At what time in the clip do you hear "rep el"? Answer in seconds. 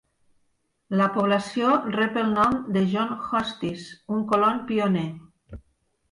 1.95-2.31